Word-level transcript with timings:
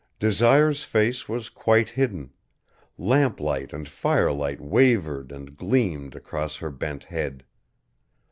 Desire's 0.17 0.83
face 0.83 1.29
was 1.29 1.49
quite 1.49 1.89
hidden; 1.89 2.31
lamplight 2.97 3.71
and 3.71 3.87
firelight 3.87 4.59
wavered 4.59 5.31
and 5.31 5.55
gleamed 5.55 6.15
across 6.15 6.57
her 6.57 6.71
bent 6.71 7.03
head. 7.03 7.45